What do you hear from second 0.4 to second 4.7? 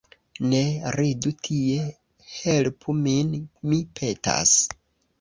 Ne ridu tie, helpu min, mi petas!